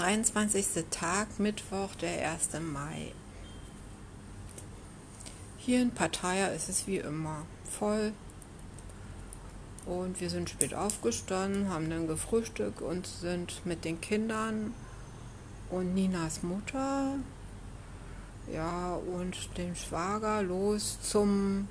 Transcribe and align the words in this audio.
23. 0.00 0.86
Tag, 0.90 1.38
Mittwoch, 1.38 1.94
der 2.00 2.30
1. 2.30 2.58
Mai. 2.72 3.12
Hier 5.58 5.82
in 5.82 5.90
Pattaya 5.90 6.46
ist 6.46 6.70
es 6.70 6.86
wie 6.86 6.96
immer 6.96 7.44
voll. 7.70 8.14
Und 9.84 10.18
wir 10.22 10.30
sind 10.30 10.48
spät 10.48 10.72
aufgestanden, 10.72 11.68
haben 11.68 11.90
dann 11.90 12.06
gefrühstückt 12.06 12.80
und 12.80 13.06
sind 13.06 13.66
mit 13.66 13.84
den 13.84 14.00
Kindern 14.00 14.72
und 15.68 15.92
Ninas 15.92 16.42
Mutter, 16.42 17.16
ja, 18.50 18.94
und 18.94 19.58
dem 19.58 19.74
Schwager 19.74 20.42
los 20.42 20.98
zum 21.02 21.68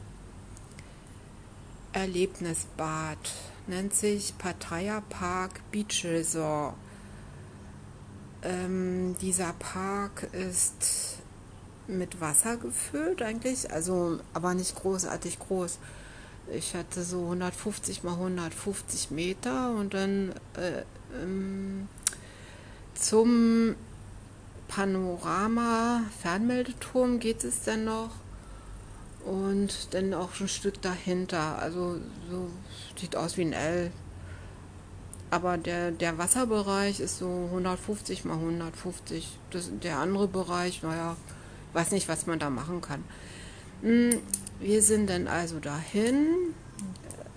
Erlebnisbad. 1.93 3.17
Nennt 3.65 3.95
sich 3.95 4.37
Pattaya 4.37 5.01
Park 5.09 5.61
Beach 5.71 6.05
Resort. 6.05 6.75
Ähm, 8.41 9.15
dieser 9.21 9.53
Park 9.53 10.29
ist 10.31 11.17
mit 11.87 12.21
Wasser 12.21 12.57
gefüllt 12.57 13.21
eigentlich, 13.21 13.71
also 13.71 14.19
aber 14.33 14.53
nicht 14.53 14.75
großartig 14.75 15.39
groß. 15.39 15.79
Ich 16.53 16.75
hatte 16.75 17.03
so 17.03 17.23
150 17.23 18.03
mal 18.03 18.13
150 18.13 19.11
Meter 19.11 19.71
und 19.71 19.93
dann 19.93 20.33
äh, 20.55 20.83
ähm, 21.21 21.87
zum 22.95 23.75
Panorama 24.67 26.03
Fernmeldeturm 26.21 27.19
geht 27.19 27.43
es 27.43 27.63
dann 27.63 27.85
noch 27.85 28.11
und 29.25 29.93
dann 29.93 30.13
auch 30.13 30.39
ein 30.39 30.47
Stück 30.47 30.81
dahinter. 30.81 31.59
Also 31.59 31.99
so 32.29 32.49
sieht 32.99 33.15
aus 33.15 33.37
wie 33.37 33.41
ein 33.41 33.53
L. 33.53 33.91
Aber 35.31 35.57
der, 35.57 35.91
der 35.91 36.17
Wasserbereich 36.17 36.99
ist 36.99 37.19
so 37.19 37.45
150 37.45 38.25
mal 38.25 38.35
150. 38.35 39.37
Das, 39.51 39.69
der 39.83 39.97
andere 39.99 40.27
Bereich, 40.27 40.81
naja, 40.81 41.15
weiß 41.73 41.91
nicht, 41.91 42.07
was 42.07 42.25
man 42.25 42.39
da 42.39 42.49
machen 42.49 42.81
kann. 42.81 43.03
Hm, 43.81 44.17
wir 44.59 44.81
sind 44.81 45.09
dann 45.09 45.27
also 45.27 45.59
dahin. 45.59 46.53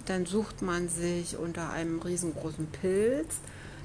Dann 0.06 0.26
sucht 0.26 0.62
man 0.62 0.88
sich 0.88 1.36
unter 1.36 1.70
einem 1.70 2.00
riesengroßen 2.00 2.66
Pilz, 2.66 3.36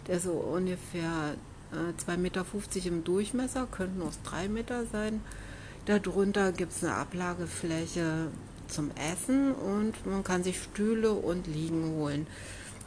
der 0.07 0.19
so 0.19 0.31
ungefähr 0.31 1.35
äh, 1.71 2.11
2,50 2.11 2.17
Meter 2.17 2.45
im 2.85 3.03
Durchmesser, 3.03 3.67
könnten 3.69 4.01
auch 4.01 4.13
3 4.23 4.47
Meter 4.47 4.85
sein. 4.91 5.21
Darunter 5.85 6.51
gibt 6.51 6.71
es 6.71 6.83
eine 6.83 6.95
Ablagefläche 6.95 8.27
zum 8.67 8.91
Essen 9.13 9.53
und 9.53 9.93
man 10.05 10.23
kann 10.23 10.43
sich 10.43 10.61
Stühle 10.61 11.11
und 11.13 11.47
Liegen 11.47 11.91
holen 11.91 12.27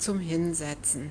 zum 0.01 0.19
Hinsetzen. 0.19 1.11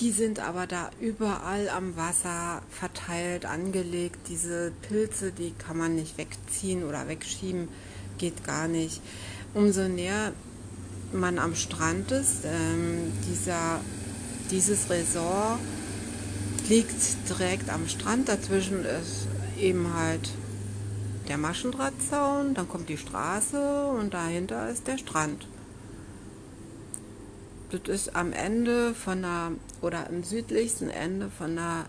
Die 0.00 0.12
sind 0.12 0.38
aber 0.38 0.68
da 0.68 0.90
überall 1.00 1.68
am 1.68 1.96
Wasser 1.96 2.62
verteilt, 2.70 3.46
angelegt. 3.46 4.28
Diese 4.28 4.70
Pilze, 4.82 5.32
die 5.32 5.52
kann 5.58 5.76
man 5.76 5.96
nicht 5.96 6.18
wegziehen 6.18 6.84
oder 6.84 7.08
wegschieben, 7.08 7.68
geht 8.16 8.44
gar 8.44 8.68
nicht. 8.68 9.00
Umso 9.54 9.88
näher 9.88 10.32
man 11.12 11.40
am 11.40 11.56
Strand 11.56 12.12
ist, 12.12 12.44
ähm, 12.44 13.12
dieser, 13.28 13.80
dieses 14.50 14.88
Resort 14.88 15.58
liegt 16.68 17.28
direkt 17.28 17.68
am 17.70 17.88
Strand. 17.88 18.28
Dazwischen 18.28 18.84
ist 18.84 19.26
eben 19.58 19.94
halt 19.94 20.30
der 21.28 21.38
Maschendrahtzaun, 21.38 22.54
dann 22.54 22.68
kommt 22.68 22.88
die 22.88 22.98
Straße 22.98 23.86
und 23.86 24.14
dahinter 24.14 24.70
ist 24.70 24.86
der 24.86 24.98
Strand. 24.98 25.46
Das 27.70 27.82
ist 27.82 28.16
am 28.16 28.32
Ende 28.32 28.94
von 28.94 29.22
der, 29.22 29.52
oder 29.82 30.08
am 30.08 30.22
südlichsten 30.22 30.88
Ende 30.88 31.30
von 31.30 31.56
der 31.56 31.84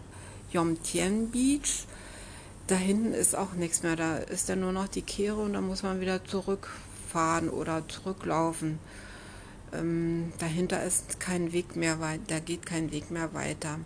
Yomtien 0.51 1.31
Beach. 1.31 1.85
Da 2.67 2.75
hinten 2.75 3.13
ist 3.13 3.35
auch 3.35 3.53
nichts 3.53 3.81
mehr. 3.83 3.95
Da 3.95 4.17
ist 4.17 4.49
dann 4.49 4.59
nur 4.59 4.73
noch 4.73 4.87
die 4.87 5.01
Kehre 5.01 5.41
und 5.41 5.53
da 5.53 5.61
muss 5.61 5.83
man 5.83 6.01
wieder 6.01 6.23
zurückfahren 6.25 7.49
oder 7.49 7.87
zurücklaufen. 7.87 8.79
Ähm, 9.73 10.33
dahinter 10.39 10.83
ist 10.83 11.19
kein 11.19 11.53
Weg 11.53 11.75
mehr 11.75 11.99
weiter, 11.99 12.23
da 12.27 12.39
geht 12.39 12.65
kein 12.65 12.91
Weg 12.91 13.11
mehr 13.11 13.33
weiter. 13.33 13.79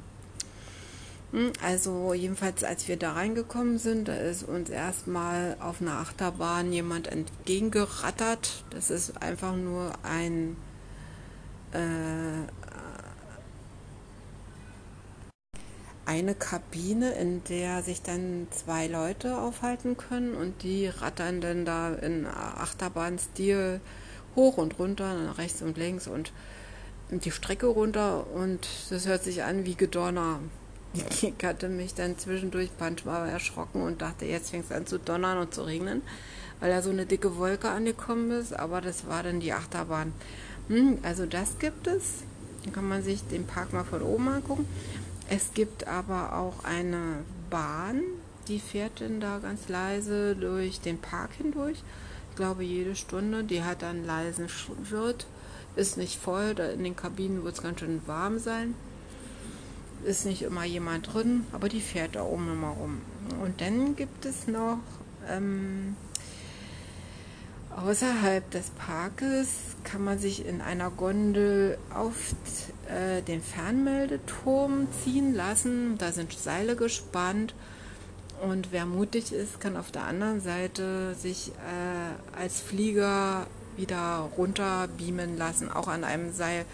Hm, 1.32 1.52
also 1.62 2.14
jedenfalls, 2.14 2.64
als 2.64 2.88
wir 2.88 2.98
da 2.98 3.14
reingekommen 3.14 3.78
sind, 3.78 4.08
da 4.08 4.16
ist 4.16 4.44
uns 4.44 4.70
erstmal 4.70 5.58
auf 5.60 5.82
einer 5.82 6.00
Achterbahn 6.00 6.72
jemand 6.72 7.08
entgegengerattert. 7.08 8.64
Das 8.70 8.90
ist 8.90 9.22
einfach 9.22 9.56
nur 9.56 9.92
ein 10.04 10.56
eine 16.06 16.36
Kabine, 16.36 17.14
in 17.14 17.44
der 17.46 17.82
sich 17.82 18.02
dann 18.02 18.48
zwei 18.52 18.88
Leute 18.88 19.38
aufhalten 19.38 19.98
können 19.98 20.36
und 20.36 20.64
die 20.64 20.88
rattern 20.88 21.42
dann 21.42 21.66
da 21.66 21.94
in 21.94 22.26
Achterbahnstil 22.28 23.80
hoch 24.36 24.58
und 24.58 24.80
runter, 24.80 25.38
rechts 25.38 25.62
und 25.62 25.78
links 25.78 26.08
und 26.08 26.32
die 27.10 27.32
Strecke 27.32 27.68
runter 27.68 28.28
und 28.34 28.68
das 28.90 29.08
hört 29.08 29.24
sich 29.24 29.44
an 29.44 29.66
wie 29.66 29.76
Gedonner. 29.76 30.40
Ich 31.22 31.34
hatte 31.44 31.70
mich 31.70 31.96
dann 31.96 32.20
zwischendurch 32.20 32.70
manchmal 32.80 33.28
erschrocken 33.28 33.82
und 33.82 34.02
dachte, 34.04 34.26
jetzt 34.26 34.52
fängt 34.52 34.66
es 34.66 34.72
an 34.72 34.86
zu 34.86 35.00
donnern 35.00 35.40
und 35.40 35.54
zu 35.54 35.64
regnen, 35.64 36.04
weil 36.60 36.70
da 36.70 36.84
so 36.84 36.92
eine 36.92 37.08
dicke 37.08 37.38
Wolke 37.38 37.70
angekommen 37.70 38.30
ist, 38.30 38.54
aber 38.54 38.80
das 38.80 39.08
war 39.08 39.24
dann 39.24 39.40
die 39.40 39.54
Achterbahn. 39.54 40.14
Hm, 40.68 41.00
also 41.04 41.26
das 41.26 41.60
gibt 41.60 41.88
es. 41.88 42.24
Da 42.66 42.72
kann 42.72 42.88
man 42.88 43.04
sich 43.04 43.24
den 43.28 43.46
Park 43.46 43.74
mal 43.74 43.84
von 43.84 44.02
oben 44.02 44.28
angucken. 44.30 44.66
Es 45.30 45.54
gibt 45.54 45.88
aber 45.88 46.38
auch 46.38 46.64
eine 46.64 47.20
Bahn, 47.50 48.02
die 48.48 48.60
fährt 48.60 49.02
dann 49.02 49.20
da 49.20 49.40
ganz 49.40 49.70
leise 49.70 50.36
durch 50.36 50.80
den 50.82 50.98
Park 50.98 51.32
hindurch. 51.38 51.84
Ich 52.30 52.36
glaube 52.36 52.64
jede 52.64 52.96
Stunde. 52.96 53.44
Die 53.44 53.64
hat 53.64 53.82
dann 53.82 54.06
leisen 54.06 54.50
Schritt. 54.50 55.26
Ist 55.76 55.98
nicht 55.98 56.20
voll. 56.20 56.56
In 56.74 56.84
den 56.84 56.96
Kabinen 56.96 57.44
wird 57.44 57.56
es 57.56 57.62
ganz 57.62 57.80
schön 57.80 58.02
warm 58.06 58.40
sein. 58.40 58.76
Ist 60.04 60.26
nicht 60.26 60.42
immer 60.42 60.66
jemand 60.66 61.14
drin, 61.14 61.46
aber 61.54 61.70
die 61.70 61.80
fährt 61.80 62.16
da 62.16 62.24
oben 62.24 62.52
immer 62.52 62.70
rum. 62.70 63.02
Und 63.42 63.62
dann 63.62 63.96
gibt 63.96 64.26
es 64.26 64.48
noch 64.48 64.80
ähm, 65.30 65.96
Außerhalb 67.76 68.52
des 68.52 68.70
Parkes 68.72 69.48
kann 69.84 70.04
man 70.04 70.20
sich 70.20 70.46
in 70.46 70.62
einer 70.62 70.92
Gondel 70.92 71.80
auf 71.92 72.36
äh, 72.88 73.22
den 73.24 73.42
Fernmeldeturm 73.42 74.88
ziehen 75.04 75.34
lassen. 75.34 75.98
Da 75.98 76.12
sind 76.12 76.34
Seile 76.34 76.76
gespannt. 76.76 77.56
Und 78.42 78.72
wer 78.72 78.86
mutig 78.86 79.34
ist, 79.34 79.60
kann 79.60 79.76
auf 79.76 79.92
der 79.92 80.04
anderen 80.04 80.40
Seite 80.40 81.16
sich 81.16 81.50
äh, 81.50 82.38
als 82.38 82.60
Flieger 82.60 83.48
wieder 83.76 84.30
runter 84.38 84.88
beamen 84.98 85.38
lassen, 85.38 85.72
auch 85.72 85.88
an 85.88 86.04
einem 86.04 86.32
Seil. 86.32 86.66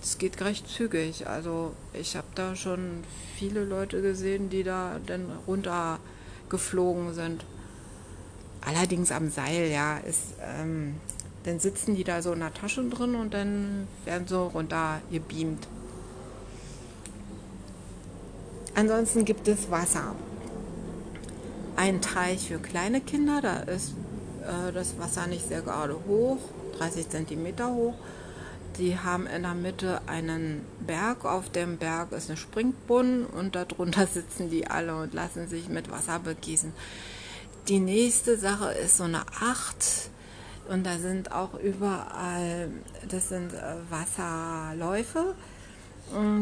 Das 0.00 0.18
geht 0.18 0.40
recht 0.40 0.68
zügig. 0.68 1.28
Also 1.28 1.72
ich 1.92 2.16
habe 2.16 2.28
da 2.34 2.56
schon 2.56 3.04
viele 3.36 3.64
Leute 3.64 4.02
gesehen, 4.02 4.50
die 4.50 4.64
da 4.64 4.98
dann 5.06 5.26
runter 5.46 6.00
geflogen 6.48 7.14
sind. 7.14 7.44
Allerdings 8.64 9.12
am 9.12 9.30
Seil, 9.30 9.70
ja, 9.70 9.98
ist, 9.98 10.34
ähm, 10.42 10.94
dann 11.44 11.60
sitzen 11.60 11.96
die 11.96 12.04
da 12.04 12.22
so 12.22 12.32
in 12.32 12.40
der 12.40 12.52
Tasche 12.52 12.82
drin 12.88 13.14
und 13.14 13.32
dann 13.34 13.86
werden 14.04 14.26
so 14.26 14.48
runter 14.48 15.00
gebeamt. 15.10 15.66
Ansonsten 18.74 19.24
gibt 19.24 19.48
es 19.48 19.70
Wasser. 19.70 20.14
Ein 21.76 22.00
Teich 22.00 22.48
für 22.48 22.58
kleine 22.58 23.00
Kinder, 23.00 23.40
da 23.40 23.60
ist 23.60 23.94
äh, 24.42 24.72
das 24.72 24.98
Wasser 24.98 25.26
nicht 25.26 25.48
sehr 25.48 25.62
gerade 25.62 25.96
hoch, 26.06 26.38
30 26.78 27.08
cm 27.08 27.46
hoch. 27.66 27.94
Die 28.78 28.96
haben 28.96 29.26
in 29.26 29.42
der 29.42 29.54
Mitte 29.54 30.00
einen 30.06 30.64
Berg, 30.86 31.24
auf 31.24 31.50
dem 31.50 31.78
Berg 31.78 32.12
ist 32.12 32.30
eine 32.30 32.36
Springbrunnen 32.36 33.26
und 33.26 33.56
darunter 33.56 34.06
sitzen 34.12 34.50
die 34.50 34.68
alle 34.68 34.94
und 34.94 35.14
lassen 35.14 35.48
sich 35.48 35.68
mit 35.68 35.90
Wasser 35.90 36.20
begießen. 36.20 36.72
Die 37.68 37.80
nächste 37.80 38.38
Sache 38.38 38.72
ist 38.72 38.96
so 38.96 39.04
eine 39.04 39.26
Acht. 39.40 40.10
Und 40.70 40.86
da 40.86 40.98
sind 40.98 41.32
auch 41.32 41.52
überall, 41.54 42.70
das 43.08 43.28
sind 43.28 43.52
äh, 43.52 43.74
Wasserläufe. 43.90 45.34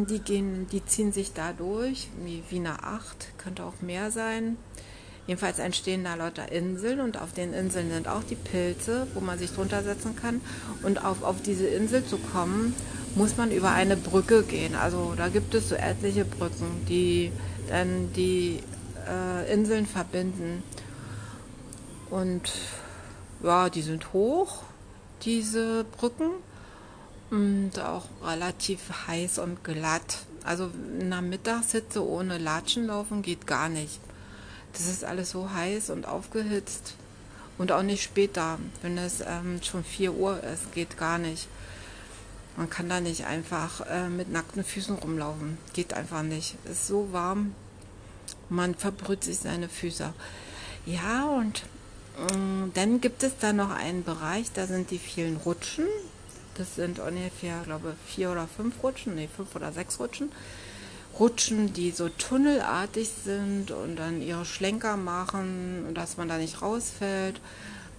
Die, 0.08 0.20
gehen, 0.20 0.68
die 0.70 0.84
ziehen 0.84 1.10
sich 1.10 1.32
da 1.32 1.52
durch, 1.52 2.08
wie, 2.24 2.44
wie 2.50 2.60
eine 2.60 2.84
Acht, 2.84 3.36
könnte 3.36 3.64
auch 3.64 3.80
mehr 3.80 4.12
sein. 4.12 4.56
Jedenfalls 5.26 5.58
entstehen 5.58 6.04
da 6.04 6.14
lauter 6.14 6.52
Inseln 6.52 7.00
und 7.00 7.20
auf 7.20 7.32
den 7.32 7.52
Inseln 7.52 7.90
sind 7.90 8.06
auch 8.06 8.22
die 8.22 8.36
Pilze, 8.36 9.08
wo 9.14 9.18
man 9.18 9.40
sich 9.40 9.52
drunter 9.52 9.82
setzen 9.82 10.14
kann. 10.14 10.40
Und 10.84 11.04
auf, 11.04 11.24
auf 11.24 11.42
diese 11.42 11.66
Insel 11.66 12.04
zu 12.06 12.18
kommen, 12.18 12.76
muss 13.16 13.36
man 13.36 13.50
über 13.50 13.72
eine 13.72 13.96
Brücke 13.96 14.44
gehen. 14.44 14.76
Also 14.76 15.14
da 15.16 15.26
gibt 15.26 15.52
es 15.54 15.68
so 15.68 15.74
etliche 15.74 16.24
Brücken, 16.24 16.86
die 16.88 17.32
dann 17.68 18.12
die 18.12 18.60
äh, 19.08 19.52
Inseln 19.52 19.86
verbinden. 19.86 20.62
Und 22.10 22.52
ja, 23.42 23.68
die 23.68 23.82
sind 23.82 24.12
hoch, 24.12 24.62
diese 25.22 25.84
Brücken. 25.84 26.30
Und 27.30 27.80
auch 27.80 28.04
relativ 28.22 28.80
heiß 29.08 29.38
und 29.38 29.64
glatt. 29.64 30.18
Also 30.44 30.70
in 31.00 31.10
der 31.10 31.22
Mittagshitze 31.22 32.06
ohne 32.06 32.38
Latschen 32.38 32.86
laufen 32.86 33.22
geht 33.22 33.48
gar 33.48 33.68
nicht. 33.68 33.98
Das 34.72 34.86
ist 34.86 35.04
alles 35.04 35.30
so 35.30 35.50
heiß 35.52 35.90
und 35.90 36.06
aufgehitzt. 36.06 36.94
Und 37.58 37.72
auch 37.72 37.82
nicht 37.82 38.02
später, 38.02 38.58
wenn 38.82 38.98
es 38.98 39.22
ähm, 39.26 39.60
schon 39.62 39.82
4 39.82 40.14
Uhr 40.14 40.42
ist, 40.44 40.72
geht 40.72 40.98
gar 40.98 41.18
nicht. 41.18 41.48
Man 42.56 42.70
kann 42.70 42.88
da 42.88 43.00
nicht 43.00 43.26
einfach 43.26 43.80
äh, 43.86 44.08
mit 44.08 44.30
nackten 44.30 44.62
Füßen 44.62 44.96
rumlaufen. 44.96 45.58
Geht 45.72 45.94
einfach 45.94 46.22
nicht. 46.22 46.56
Ist 46.70 46.86
so 46.86 47.12
warm. 47.12 47.54
Man 48.48 48.74
verbrüht 48.74 49.24
sich 49.24 49.38
seine 49.38 49.68
Füße. 49.68 50.12
Ja, 50.84 51.24
und 51.26 51.64
dann 52.74 53.00
gibt 53.00 53.22
es 53.22 53.32
da 53.38 53.52
noch 53.52 53.70
einen 53.70 54.04
Bereich, 54.04 54.50
da 54.52 54.66
sind 54.66 54.90
die 54.90 54.98
vielen 54.98 55.36
Rutschen. 55.36 55.84
Das 56.54 56.74
sind 56.74 56.98
ungefähr, 56.98 57.60
glaube 57.64 57.94
ich, 57.94 58.14
vier 58.14 58.30
oder 58.30 58.46
fünf 58.46 58.82
Rutschen, 58.82 59.14
nee, 59.14 59.28
fünf 59.34 59.54
oder 59.54 59.72
sechs 59.72 60.00
Rutschen. 60.00 60.32
Rutschen, 61.18 61.72
die 61.72 61.90
so 61.90 62.08
tunnelartig 62.08 63.10
sind 63.24 63.70
und 63.70 63.96
dann 63.96 64.22
ihre 64.22 64.44
Schlenker 64.44 64.96
machen, 64.96 65.92
dass 65.94 66.16
man 66.16 66.28
da 66.28 66.38
nicht 66.38 66.62
rausfällt. 66.62 67.40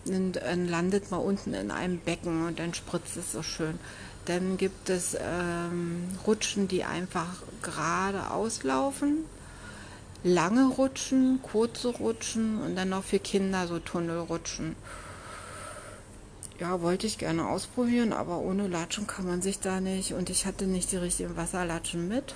Und 0.06 0.34
dann 0.34 0.68
landet 0.68 1.12
man 1.12 1.20
unten 1.20 1.54
in 1.54 1.70
einem 1.70 2.00
Becken 2.00 2.46
und 2.46 2.60
dann 2.60 2.74
spritzt 2.74 3.18
es 3.18 3.32
so 3.32 3.44
schön. 3.44 3.78
Dann 4.26 4.58
gibt 4.58 4.90
es 4.90 5.16
ähm, 5.20 6.04
Rutschen, 6.26 6.68
die 6.68 6.84
einfach 6.84 7.42
gerade 7.62 8.32
auslaufen. 8.32 9.26
Lange 10.24 10.68
Rutschen, 10.68 11.40
kurze 11.44 11.90
Rutschen 11.90 12.62
und 12.62 12.76
dann 12.76 12.90
noch 12.90 13.04
für 13.04 13.20
Kinder 13.20 13.68
so 13.68 13.80
Tunnelrutschen. 13.80 14.76
Ja, 16.60 16.82
wollte 16.82 17.06
ich 17.06 17.20
gerne 17.20 17.48
ausprobieren, 17.48 18.14
aber 18.14 18.40
ohne 18.40 18.68
Latschen 18.68 19.06
kann 19.06 19.28
man 19.28 19.44
sich 19.44 19.60
da 19.60 19.80
nicht. 19.80 20.14
Und 20.14 20.32
ich 20.32 20.48
hatte 20.48 20.66
nicht 20.66 20.92
die 20.92 20.98
richtigen 20.98 21.38
Wasserlatschen 21.38 22.08
mit. 22.08 22.34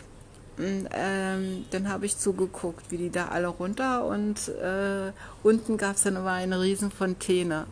Und, 0.57 0.89
ähm, 0.93 1.65
dann 1.71 1.89
habe 1.89 2.05
ich 2.05 2.17
zugeguckt, 2.19 2.91
wie 2.91 2.97
die 2.97 3.09
da 3.09 3.29
alle 3.29 3.47
runter 3.47 4.05
und 4.05 4.49
äh, 4.49 5.11
unten 5.43 5.77
gab 5.77 5.95
es 5.95 6.03
dann 6.03 6.17
immer 6.17 6.33
eine 6.33 6.61
riesen 6.61 6.91
Fontäne. 6.91 7.65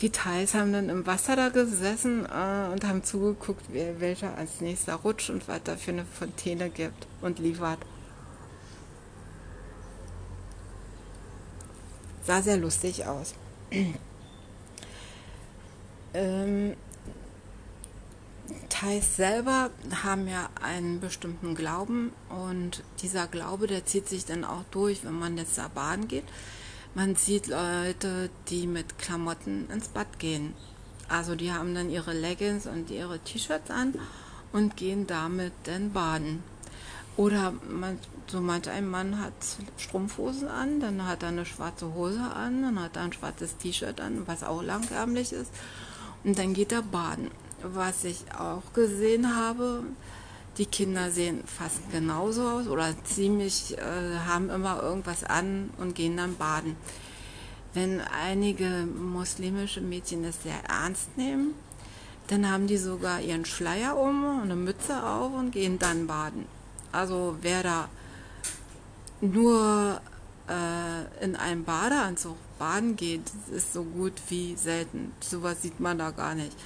Die 0.00 0.10
Thais 0.10 0.54
haben 0.54 0.72
dann 0.72 0.88
im 0.88 1.06
Wasser 1.06 1.36
da 1.36 1.50
gesessen 1.50 2.24
äh, 2.24 2.72
und 2.72 2.84
haben 2.84 3.04
zugeguckt, 3.04 3.62
wer, 3.68 4.00
welcher 4.00 4.36
als 4.36 4.60
nächster 4.60 4.94
rutscht 4.94 5.30
und 5.30 5.46
was 5.46 5.60
da 5.62 5.76
für 5.76 5.92
eine 5.92 6.04
Fontäne 6.04 6.70
gibt 6.70 7.06
und 7.20 7.38
liefert. 7.38 7.78
Sah 12.24 12.42
sehr 12.42 12.56
lustig 12.56 13.06
aus. 13.06 13.34
ähm, 16.14 16.76
Thais 18.68 19.16
selber 19.16 19.70
haben 20.02 20.28
ja 20.28 20.48
einen 20.60 21.00
bestimmten 21.00 21.54
Glauben 21.54 22.12
und 22.28 22.82
dieser 23.02 23.26
Glaube, 23.26 23.66
der 23.66 23.86
zieht 23.86 24.08
sich 24.08 24.24
dann 24.24 24.44
auch 24.44 24.64
durch, 24.70 25.04
wenn 25.04 25.18
man 25.18 25.36
jetzt 25.36 25.58
da 25.58 25.68
baden 25.68 26.08
geht. 26.08 26.24
Man 26.94 27.16
sieht 27.16 27.46
Leute, 27.46 28.30
die 28.48 28.66
mit 28.66 28.98
Klamotten 28.98 29.68
ins 29.70 29.88
Bad 29.88 30.18
gehen. 30.18 30.54
Also 31.08 31.34
die 31.34 31.52
haben 31.52 31.74
dann 31.74 31.90
ihre 31.90 32.12
Leggings 32.12 32.66
und 32.66 32.90
ihre 32.90 33.18
T-Shirts 33.18 33.70
an 33.70 33.94
und 34.52 34.76
gehen 34.76 35.06
damit 35.06 35.52
dann 35.64 35.92
baden. 35.92 36.42
Oder 37.16 37.52
man, 37.68 37.98
so 38.32 38.40
manch 38.40 38.68
ein 38.70 38.88
Mann 38.88 39.20
hat 39.20 39.34
Strumpfhosen 39.76 40.48
an, 40.48 40.80
dann 40.80 41.06
hat 41.06 41.22
er 41.22 41.28
eine 41.28 41.44
schwarze 41.44 41.92
Hose 41.92 42.22
an, 42.22 42.62
dann 42.62 42.82
hat 42.82 42.96
er 42.96 43.02
ein 43.02 43.12
schwarzes 43.12 43.58
T-Shirt 43.58 44.00
an, 44.00 44.22
was 44.26 44.42
auch 44.42 44.62
langärmlich 44.62 45.32
ist. 45.32 45.52
Und 46.24 46.38
dann 46.38 46.54
geht 46.54 46.72
er 46.72 46.82
baden. 46.82 47.30
Was 47.62 48.04
ich 48.04 48.24
auch 48.36 48.72
gesehen 48.72 49.36
habe, 49.36 49.84
die 50.56 50.66
Kinder 50.66 51.10
sehen 51.10 51.42
fast 51.46 51.90
genauso 51.92 52.48
aus 52.48 52.68
oder 52.68 52.94
ziemlich, 53.04 53.76
äh, 53.76 54.18
haben 54.26 54.48
immer 54.48 54.82
irgendwas 54.82 55.24
an 55.24 55.70
und 55.76 55.94
gehen 55.94 56.16
dann 56.16 56.36
baden. 56.36 56.76
Wenn 57.74 58.00
einige 58.00 58.86
muslimische 58.86 59.82
Mädchen 59.82 60.22
das 60.22 60.42
sehr 60.42 60.64
ernst 60.68 61.16
nehmen, 61.18 61.54
dann 62.28 62.50
haben 62.50 62.66
die 62.66 62.78
sogar 62.78 63.20
ihren 63.20 63.44
Schleier 63.44 63.96
um 63.96 64.24
und 64.24 64.42
eine 64.42 64.56
Mütze 64.56 65.02
auf 65.04 65.32
und 65.34 65.50
gehen 65.50 65.78
dann 65.78 66.06
baden. 66.06 66.46
Also 66.92 67.36
wer 67.42 67.62
da 67.62 67.88
nur 69.22 70.00
äh, 70.48 71.24
in 71.24 71.36
einem 71.36 71.64
Badeanzug 71.64 72.36
baden 72.58 72.96
geht, 72.96 73.22
ist 73.50 73.72
so 73.72 73.84
gut 73.84 74.14
wie 74.28 74.56
selten. 74.56 75.12
Sowas 75.20 75.62
sieht 75.62 75.80
man 75.80 75.98
da 75.98 76.10
gar 76.10 76.34
nicht. 76.34 76.56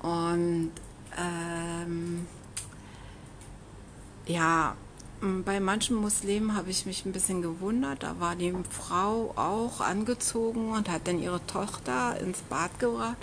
Und 0.00 0.70
ähm, 1.18 2.26
ja, 4.26 4.76
bei 5.44 5.60
manchen 5.60 5.96
Muslimen 5.96 6.54
habe 6.54 6.70
ich 6.70 6.86
mich 6.86 7.04
ein 7.04 7.12
bisschen 7.12 7.42
gewundert. 7.42 8.02
Da 8.02 8.20
war 8.20 8.36
die 8.36 8.54
Frau 8.70 9.32
auch 9.36 9.80
angezogen 9.80 10.70
und 10.70 10.88
hat 10.88 11.06
dann 11.08 11.20
ihre 11.20 11.44
Tochter 11.46 12.18
ins 12.20 12.40
Bad 12.42 12.78
gebracht 12.78 13.16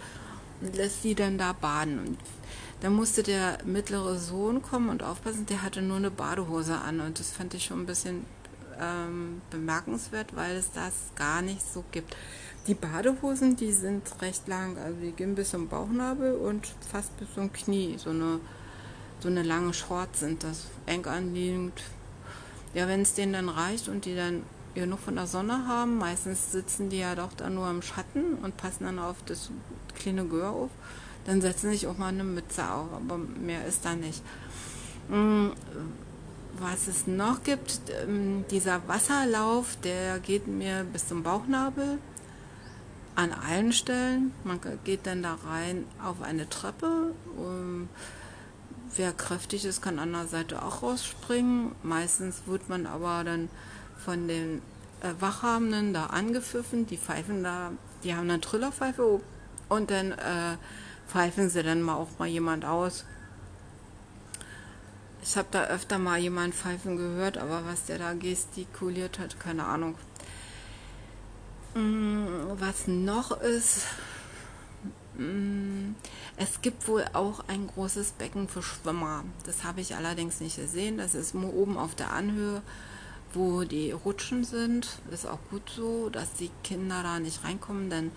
lässt 0.74 1.02
sie 1.02 1.16
dann 1.16 1.38
da 1.38 1.54
baden. 1.54 2.00
Und 2.00 2.18
dann 2.82 2.94
musste 2.94 3.24
der 3.24 3.60
mittlere 3.66 4.18
Sohn 4.18 4.62
kommen 4.62 4.90
und 4.90 5.04
aufpassen, 5.04 5.46
der 5.46 5.62
hatte 5.62 5.82
nur 5.82 5.98
eine 5.98 6.12
Badehose 6.12 6.76
an. 6.76 7.00
Und 7.00 7.20
das 7.20 7.32
fand 7.32 7.54
ich 7.54 7.66
schon 7.66 7.82
ein 7.82 7.86
bisschen 7.86 8.26
ähm, 8.80 9.42
bemerkenswert, 9.50 10.36
weil 10.36 10.56
es 10.56 10.72
das 10.72 10.94
gar 11.16 11.42
nicht 11.42 11.62
so 11.62 11.84
gibt. 11.92 12.16
Die 12.68 12.74
Badehosen, 12.74 13.56
die 13.56 13.72
sind 13.72 14.04
recht 14.22 14.48
lang, 14.48 14.78
also 14.78 15.00
die 15.02 15.12
gehen 15.12 15.36
bis 15.36 15.52
zum 15.52 15.68
Bauchnabel 15.68 16.36
und 16.36 16.68
fast 16.92 17.16
bis 17.18 17.34
zum 17.34 17.52
Knie. 17.52 17.96
So 17.98 18.12
eine, 18.12 18.40
so 19.20 19.30
eine 19.30 19.44
lange 19.44 19.74
Shorts 19.74 20.20
sind 20.20 20.44
das, 20.44 20.68
eng 20.86 21.06
anliegend. 21.06 21.82
Ja, 22.74 22.88
wenn 22.88 23.02
es 23.02 23.14
denen 23.14 23.34
dann 23.34 23.50
reicht 23.50 23.90
und 23.90 24.06
die 24.06 24.16
dann 24.16 24.44
genug 24.74 25.00
von 25.00 25.16
der 25.16 25.28
Sonne 25.28 25.68
haben, 25.68 25.98
meistens 25.98 26.52
sitzen 26.52 26.90
die 26.90 27.00
ja 27.00 27.16
doch 27.16 27.34
da 27.34 27.50
nur 27.50 27.70
im 27.70 27.82
Schatten 27.82 28.36
und 28.42 28.58
passen 28.58 28.86
dann 28.86 29.00
auf 29.00 29.18
das 29.26 29.52
kleine 29.96 30.26
Gehör 30.26 30.52
auf, 30.52 30.70
dann 31.26 31.42
setzen 31.42 31.72
sich 31.72 31.88
auch 31.88 31.98
mal 31.98 32.08
eine 32.08 32.24
Mütze 32.24 32.70
auf, 32.70 32.88
aber 32.94 33.18
mehr 33.18 33.66
ist 33.66 33.86
da 33.86 33.96
nicht. 33.96 34.22
Hm, 35.10 35.52
was 36.60 36.88
es 36.88 37.08
noch 37.08 37.44
gibt, 37.44 37.82
ähm, 38.04 38.46
dieser 38.52 38.88
Wasserlauf, 38.88 39.78
der 39.84 40.20
geht 40.20 40.48
mir 40.48 40.84
bis 40.84 41.08
zum 41.08 41.24
Bauchnabel 41.24 41.98
an 43.16 43.32
allen 43.32 43.74
Stellen. 43.74 44.32
Man 44.44 44.60
geht 44.84 45.06
dann 45.06 45.24
da 45.24 45.38
rein 45.46 45.86
auf 46.04 46.22
eine 46.22 46.50
Treppe. 46.50 47.14
Um, 47.38 47.90
wer 48.96 49.12
kräftig 49.12 49.66
ist, 49.66 49.82
kann 49.82 50.00
an 50.00 50.14
der 50.14 50.28
Seite 50.28 50.64
auch 50.64 50.84
rausspringen. 50.84 51.72
Meistens 51.84 52.44
wird 52.46 52.70
man 52.70 52.86
aber 52.86 53.24
dann 53.24 53.50
von 54.04 54.28
den 54.28 54.62
äh, 55.02 55.14
Wachhabenden 55.20 55.94
da 55.94 56.08
angepfiffen. 56.08 56.88
Die 56.88 56.98
pfeifen 56.98 57.44
da, 57.44 57.72
die 58.04 58.16
haben 58.16 58.30
eine 58.30 58.42
Trillerpfeife 58.42 59.22
und 59.70 59.92
dann 59.92 60.12
äh, 60.12 60.58
pfeifen 61.08 61.50
sie 61.50 61.64
dann 61.64 61.82
mal 61.82 61.96
auch 61.96 62.20
mal 62.20 62.28
jemand 62.28 62.66
aus. 62.66 63.06
Ich 65.24 65.38
habe 65.38 65.48
da 65.52 65.66
öfter 65.66 66.00
mal 66.00 66.20
jemand 66.20 66.56
pfeifen 66.56 66.98
gehört, 66.98 67.38
aber 67.38 67.66
was 67.66 67.86
der 67.86 68.00
da 68.00 68.14
gestikuliert 68.14 69.20
hat, 69.20 69.40
keine 69.40 69.66
Ahnung. 69.66 69.96
Mm, 71.76 72.26
was 72.58 72.88
noch 72.88 73.40
ist, 73.40 73.86
mm, 75.18 75.94
es 76.38 76.62
gibt 76.62 76.88
wohl 76.88 77.06
auch 77.14 77.48
ein 77.48 77.68
großes 77.68 78.14
Becken 78.14 78.48
für 78.50 78.64
Schwimmer. 78.64 79.24
Das 79.46 79.64
habe 79.64 79.82
ich 79.82 79.96
allerdings 79.96 80.40
nicht 80.40 80.58
gesehen. 80.58 80.98
Das 80.98 81.14
ist 81.14 81.36
oben 81.36 81.78
auf 81.78 81.94
der 81.94 82.12
Anhöhe, 82.12 82.64
wo 83.34 83.64
die 83.64 83.92
Rutschen 83.92 84.44
sind. 84.44 84.88
Ist 85.12 85.28
auch 85.28 85.40
gut 85.50 85.70
so, 85.76 86.10
dass 86.10 86.34
die 86.34 86.52
Kinder 86.64 87.04
da 87.04 87.20
nicht 87.20 87.44
reinkommen, 87.44 87.90
denn 87.90 88.12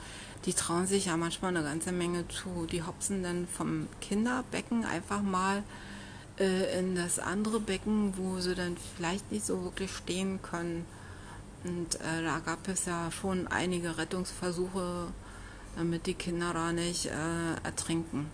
die 0.44 0.52
trauen 0.52 0.86
sich 0.86 1.06
ja 1.06 1.16
manchmal 1.16 1.56
eine 1.56 1.66
ganze 1.66 1.92
Menge 1.92 2.26
zu. 2.28 2.66
Die 2.70 2.82
hopsen 2.82 3.22
dann 3.22 3.46
vom 3.46 3.88
Kinderbecken 4.00 4.84
einfach 4.84 5.22
mal 5.22 5.62
äh, 6.38 6.78
in 6.78 6.94
das 6.94 7.18
andere 7.18 7.60
Becken, 7.60 8.14
wo 8.16 8.40
sie 8.40 8.54
dann 8.54 8.76
vielleicht 8.96 9.30
nicht 9.32 9.46
so 9.46 9.62
wirklich 9.64 9.90
stehen 9.90 10.40
können. 10.42 10.84
Und 11.64 11.94
äh, 11.96 12.22
da 12.22 12.40
gab 12.40 12.68
es 12.68 12.84
ja 12.84 13.10
schon 13.10 13.46
einige 13.46 13.96
Rettungsversuche, 13.96 15.06
damit 15.76 16.06
die 16.06 16.14
Kinder 16.14 16.52
da 16.52 16.72
nicht 16.72 17.06
äh, 17.06 17.54
ertrinken. 17.62 18.26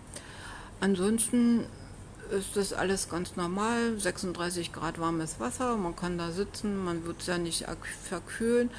Ansonsten 0.81 1.65
ist 2.31 2.55
das 2.55 2.73
alles 2.73 3.09
ganz 3.09 3.35
normal. 3.35 3.99
36 3.99 4.73
Grad 4.73 4.99
warmes 4.99 5.39
Wasser, 5.39 5.77
man 5.77 5.95
kann 5.95 6.17
da 6.17 6.31
sitzen, 6.31 6.83
man 6.83 7.05
wird 7.05 7.25
ja 7.27 7.37
nicht 7.37 7.65
verkühlen. 8.07 8.69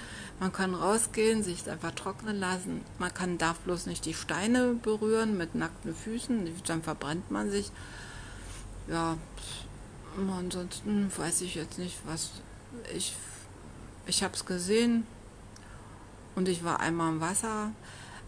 Man 0.41 0.53
kann 0.53 0.75
rausgehen, 0.75 1.43
sich 1.43 1.71
einfach 1.71 1.93
trocknen 1.93 2.41
lassen. 2.41 2.81
Man 2.99 3.15
kann, 3.15 3.39
darf 3.39 3.59
bloß 3.61 3.87
nicht 3.87 4.05
die 4.07 4.15
Steine 4.15 4.75
berühren 4.75 5.37
mit 5.37 5.55
nackten 5.55 5.95
Füßen, 5.95 6.51
dann 6.67 6.83
verbrennt 6.83 7.31
man 7.31 7.51
sich. 7.51 7.71
Ja, 8.89 9.17
ansonsten 10.17 11.11
weiß 11.17 11.43
ich 11.43 11.55
jetzt 11.55 11.79
nicht, 11.79 11.99
was 12.07 12.31
ich 12.95 13.15
ich 14.07 14.23
habe 14.23 14.35
es 14.35 14.45
gesehen 14.45 15.07
und 16.35 16.49
ich 16.49 16.65
war 16.65 16.81
einmal 16.81 17.13
im 17.13 17.21
Wasser. 17.21 17.73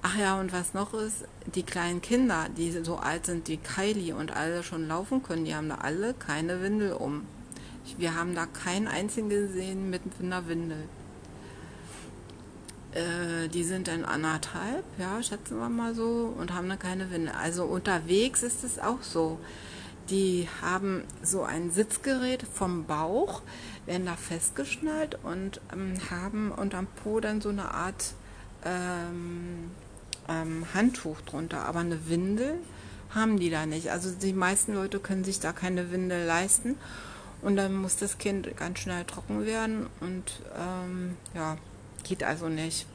Ach 0.07 0.19
ja, 0.19 0.39
und 0.39 0.53
was 0.53 0.75
noch 0.75 0.93
ist, 0.93 1.25
die 1.47 1.63
kleinen 1.63 2.03
Kinder, 2.03 2.49
die 2.55 2.71
so 2.85 2.97
alt 2.97 3.25
sind 3.25 3.49
wie 3.49 3.57
Kylie 3.57 4.15
und 4.15 4.37
alle 4.37 4.63
schon 4.63 4.87
laufen 4.87 5.23
können, 5.23 5.47
die 5.47 5.55
haben 5.55 5.71
da 5.71 5.77
alle 5.77 6.13
keine 6.13 6.61
Windel 6.61 6.93
um. 6.93 7.27
Wir 7.97 8.15
haben 8.15 8.35
da 8.35 8.45
keinen 8.45 8.87
einzigen 8.87 9.31
gesehen 9.31 9.89
mit 9.89 10.03
einer 10.21 10.47
Windel. 10.47 10.85
Äh, 12.93 13.49
die 13.49 13.65
sind 13.65 13.89
dann 13.89 14.05
anderthalb, 14.05 14.85
ja, 14.99 15.23
schätzen 15.23 15.57
wir 15.57 15.71
mal 15.71 15.95
so, 15.95 16.35
und 16.39 16.53
haben 16.53 16.69
da 16.69 16.77
keine 16.77 17.11
Windel. 17.11 17.33
Also 17.35 17.65
unterwegs 17.65 18.43
ist 18.43 18.63
es 18.63 18.79
auch 18.79 19.03
so. 19.03 19.39
Die 20.11 20.51
haben 20.61 21.05
so 21.23 21.45
ein 21.45 21.71
Sitzgerät 21.71 22.43
vom 22.43 22.85
Bauch, 22.85 23.41
werden 23.87 24.05
da 24.05 24.17
festgeschnallt 24.17 25.19
und 25.23 25.63
ähm, 25.73 25.95
haben 26.11 26.53
unterm 26.53 26.89
Po 27.03 27.21
dann 27.21 27.41
so 27.41 27.49
eine 27.49 27.71
Art 27.73 28.13
ähm, 28.67 29.71
ähm, 30.29 30.67
Handtuch 30.75 31.21
drunter, 31.23 31.65
aber 31.65 31.81
eine 31.81 32.09
Windel 32.09 32.59
haben 33.15 33.39
die 33.39 33.51
da 33.51 33.67
nicht. 33.67 33.91
Also 33.91 34.11
die 34.11 34.33
meisten 34.33 34.75
Leute 34.75 34.99
können 34.99 35.25
sich 35.25 35.41
da 35.41 35.53
keine 35.53 35.91
Windel 35.91 36.25
leisten 36.25 36.77
und 37.43 37.57
dann 37.57 37.75
muss 37.75 37.97
das 37.97 38.19
Kind 38.19 38.57
ganz 38.57 38.81
schnell 38.81 39.05
trocken 39.05 39.45
werden 39.47 39.87
und 40.01 40.43
ähm, 40.59 41.17
ja, 41.35 41.57
geht 42.03 42.25
also 42.25 42.49
nicht. 42.49 42.87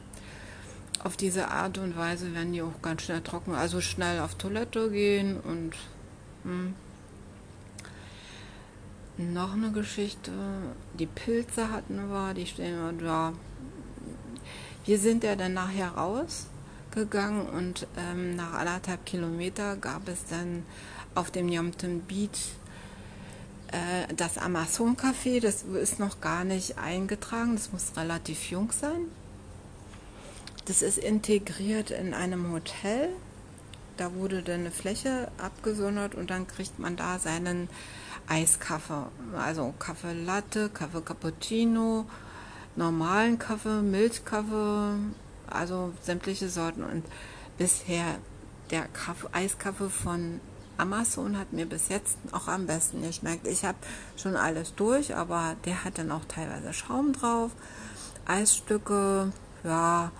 Auf 1.01 1.15
diese 1.15 1.47
Art 1.49 1.77
und 1.77 1.95
Weise 1.95 2.33
werden 2.33 2.51
die 2.51 2.61
auch 2.61 2.81
ganz 2.81 3.03
schnell 3.03 3.21
trocken, 3.21 3.53
also 3.53 3.79
schnell 3.79 4.19
auf 4.19 4.35
Toilette 4.35 4.91
gehen 4.91 5.39
und 5.39 5.71
hm. 6.43 6.73
noch 9.17 9.53
eine 9.53 9.71
Geschichte. 9.71 10.31
Die 10.97 11.05
Pilze 11.05 11.71
hatten 11.71 12.09
wir, 12.09 12.33
die 12.33 12.45
stehen 12.45 12.75
wir 12.75 13.05
da. 13.05 13.33
Wir 14.83 14.99
sind 14.99 15.23
ja 15.23 15.35
dann 15.35 15.53
nachher 15.53 15.89
raus 15.91 16.47
gegangen 16.91 17.47
und 17.47 17.87
ähm, 17.97 18.35
nach 18.35 18.53
anderthalb 18.53 19.05
Kilometer 19.05 19.75
gab 19.77 20.07
es 20.07 20.25
dann 20.29 20.63
auf 21.15 21.31
dem 21.31 21.49
Yomton 21.49 22.01
Beach 22.01 22.53
äh, 23.71 24.13
das 24.15 24.37
Amazon 24.37 24.95
Café. 24.97 25.41
Das 25.41 25.63
ist 25.63 25.99
noch 25.99 26.21
gar 26.21 26.43
nicht 26.43 26.77
eingetragen, 26.77 27.55
das 27.55 27.71
muss 27.71 27.95
relativ 27.97 28.49
jung 28.49 28.71
sein. 28.71 29.07
Das 30.65 30.81
ist 30.81 30.97
integriert 30.97 31.91
in 31.91 32.13
einem 32.13 32.51
Hotel. 32.51 33.09
Da 33.97 34.13
wurde 34.13 34.43
dann 34.43 34.61
eine 34.61 34.71
Fläche 34.71 35.29
abgesondert 35.37 36.15
und 36.15 36.29
dann 36.29 36.47
kriegt 36.47 36.79
man 36.79 36.95
da 36.95 37.19
seinen 37.19 37.69
Eiskaffee. 38.27 39.07
Also 39.37 39.73
Kaffee 39.77 40.13
Latte, 40.13 40.69
Kaffee 40.69 41.01
Cappuccino, 41.01 42.05
normalen 42.75 43.39
Kaffee, 43.39 43.81
Milchkaffee, 43.81 44.93
also 45.51 45.93
sämtliche 46.01 46.49
Sorten. 46.49 46.83
Und 46.83 47.03
bisher 47.57 48.05
der 48.71 48.87
Kaffee, 48.87 49.27
Eiskaffee 49.31 49.89
von 49.89 50.39
Amazon 50.77 51.37
hat 51.37 51.51
mir 51.51 51.65
bis 51.65 51.89
jetzt 51.89 52.17
auch 52.31 52.47
am 52.47 52.65
besten 52.65 53.01
geschmeckt. 53.01 53.47
Ich 53.47 53.65
habe 53.65 53.77
schon 54.15 54.35
alles 54.35 54.73
durch, 54.75 55.15
aber 55.15 55.55
der 55.65 55.83
hat 55.83 55.97
dann 55.97 56.11
auch 56.11 56.25
teilweise 56.27 56.73
Schaum 56.73 57.13
drauf, 57.13 57.51
Eisstücke, 58.25 59.31
ja, 59.63 60.11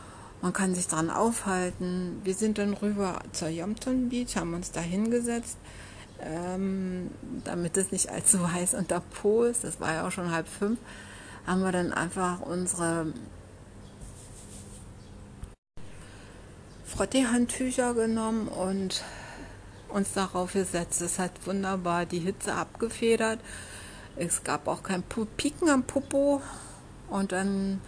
man 0.41 0.53
kann 0.53 0.75
sich 0.75 0.87
dran 0.87 1.09
aufhalten. 1.09 2.21
Wir 2.23 2.33
sind 2.33 2.57
dann 2.57 2.73
rüber 2.73 3.19
zur 3.31 3.49
Yompton 3.49 4.09
Beach, 4.09 4.35
haben 4.35 4.53
uns 4.53 4.71
da 4.71 4.79
hingesetzt, 4.79 5.57
ähm, 6.21 7.11
damit 7.43 7.77
es 7.77 7.91
nicht 7.91 8.09
allzu 8.09 8.51
heiß 8.53 8.73
unter 8.73 8.99
Po 8.99 9.43
ist. 9.43 9.63
Das 9.63 9.79
war 9.79 9.93
ja 9.93 10.07
auch 10.07 10.11
schon 10.11 10.31
halb 10.31 10.47
fünf. 10.47 10.79
Haben 11.45 11.61
wir 11.61 11.71
dann 11.71 11.93
einfach 11.93 12.41
unsere 12.41 13.13
Frotteehandtücher 16.99 17.93
genommen 17.93 18.49
und 18.49 19.05
uns 19.87 20.11
darauf 20.11 20.51
gesetzt. 20.51 21.01
Es 21.01 21.17
hat 21.17 21.31
wunderbar 21.45 22.05
die 22.05 22.19
Hitze 22.19 22.53
abgefedert. 22.53 23.39
Es 24.17 24.43
gab 24.43 24.67
auch 24.67 24.83
kein 24.83 25.01
Piken 25.37 25.69
am 25.69 25.83
Popo 25.83 26.41
und 27.09 27.31
dann 27.31 27.79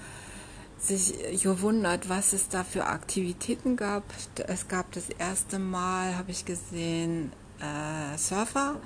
sich 0.79 1.13
gewundert, 1.43 2.07
was 2.07 2.31
es 2.31 2.47
da 2.47 2.63
für 2.63 2.85
Aktivitäten 2.85 3.75
gab. 3.75 4.03
Es 4.47 4.69
gab 4.69 4.89
das 4.93 5.09
erste 5.09 5.59
Mal, 5.59 6.17
habe 6.17 6.31
ich 6.31 6.45
gesehen, 6.45 7.33
äh, 7.59 8.17
Surfer 8.17 8.77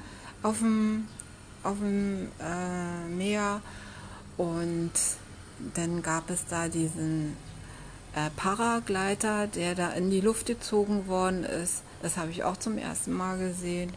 auf 0.42 0.58
dem, 0.58 1.08
auf 1.62 1.78
dem 1.78 2.32
äh, 2.40 3.08
Meer 3.10 3.62
und 4.38 4.92
dann 5.76 6.02
gab 6.02 6.32
es 6.32 6.48
da 6.48 6.68
diesen 6.68 7.38
äh, 8.16 8.30
Paragleiter, 8.36 9.48
der 9.48 9.76
da 9.76 9.90
in 9.92 10.10
die 10.10 10.22
Luft 10.22 10.46
gezogen 10.46 11.08
worden 11.08 11.44
ist. 11.44 11.84
Das 12.02 12.18
habe 12.18 12.32
ich 12.32 12.44
auch 12.44 12.58
zum 12.58 12.78
ersten 12.78 13.12
Mal 13.12 13.38
gesehen. 13.38 13.94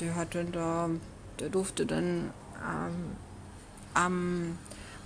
Der 0.00 0.16
hatte 0.16 0.44
da, 0.44 0.90
der 1.38 1.48
durfte 1.48 1.86
dann 1.86 2.30
ähm, 2.58 3.16
am 3.94 4.58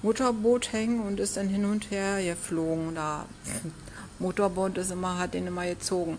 Motorboot 0.02 0.72
hängen 0.72 1.00
und 1.00 1.20
ist 1.20 1.36
dann 1.36 1.48
hin 1.48 1.66
und 1.66 1.90
her 1.90 2.22
geflogen. 2.22 2.94
Da 2.94 3.26
Motorboot 4.18 4.78
ist 4.78 4.90
immer, 4.90 5.18
hat 5.18 5.34
den 5.34 5.46
immer 5.46 5.66
gezogen. 5.66 6.18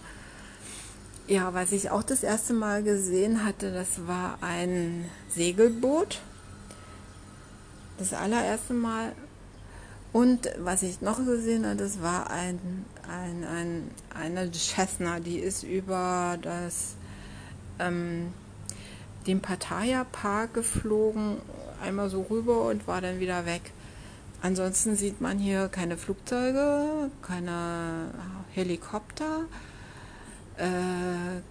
Ja, 1.28 1.56
was 1.56 1.72
ich 1.72 1.90
auch 1.90 2.04
das 2.04 2.22
erste 2.22 2.54
Mal 2.54 2.84
gesehen 2.84 3.44
hatte, 3.44 3.72
das 3.72 4.06
war 4.06 4.38
ein 4.42 5.10
Segelboot. 5.30 6.22
Das 7.98 8.14
allererste 8.14 8.74
Mal 8.74 9.14
und 10.16 10.50
was 10.60 10.82
ich 10.82 11.02
noch 11.02 11.18
gesehen 11.18 11.66
habe, 11.66 11.76
das 11.76 12.02
war 12.02 12.30
ein, 12.30 12.86
ein, 13.06 13.44
ein, 13.44 13.92
eine 14.18 14.50
Cessna, 14.50 15.20
die 15.20 15.40
ist 15.40 15.64
über 15.64 16.38
das, 16.42 16.96
ähm, 17.80 18.32
den 19.28 19.42
Pattaya 19.42 20.06
Park 20.06 20.54
geflogen, 20.54 21.36
einmal 21.84 22.10
so 22.10 22.22
rüber 22.30 22.62
und 22.70 22.88
war 22.88 23.02
dann 23.02 23.20
wieder 23.20 23.46
weg. 23.46 23.74
Ansonsten 24.42 24.96
sieht 24.96 25.20
man 25.20 25.38
hier 25.38 25.68
keine 25.68 25.98
Flugzeuge, 25.98 27.12
keine 27.22 28.12
Helikopter, 28.54 29.42
äh, 30.56 31.42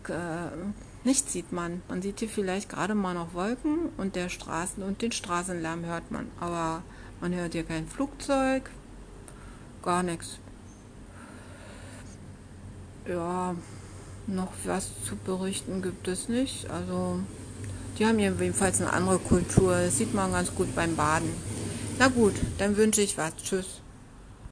nichts 1.04 1.34
sieht 1.34 1.52
man. 1.52 1.82
Man 1.88 2.00
sieht 2.00 2.20
hier 2.20 2.30
vielleicht 2.30 2.70
gerade 2.70 2.94
mal 2.94 3.12
noch 3.12 3.34
Wolken 3.34 3.90
und 3.98 4.16
der 4.16 4.30
Straßen 4.30 4.82
und 4.82 5.02
den 5.02 5.12
Straßenlärm 5.12 5.84
hört 5.84 6.10
man, 6.10 6.28
aber 6.40 6.82
man 7.24 7.34
hört 7.34 7.54
hier 7.54 7.64
kein 7.64 7.88
Flugzeug, 7.88 8.68
gar 9.82 10.02
nichts. 10.02 10.38
Ja, 13.08 13.54
noch 14.26 14.52
was 14.64 14.90
zu 15.06 15.16
berichten 15.16 15.80
gibt 15.80 16.06
es 16.06 16.28
nicht. 16.28 16.68
Also, 16.68 17.20
die 17.98 18.04
haben 18.04 18.18
jedenfalls 18.18 18.82
eine 18.82 18.92
andere 18.92 19.18
Kultur. 19.18 19.74
Das 19.74 19.96
sieht 19.96 20.12
man 20.12 20.32
ganz 20.32 20.54
gut 20.54 20.74
beim 20.74 20.96
Baden. 20.96 21.30
Na 21.98 22.08
gut, 22.08 22.34
dann 22.58 22.76
wünsche 22.76 23.00
ich 23.00 23.16
was. 23.16 23.34
Tschüss. 23.36 23.80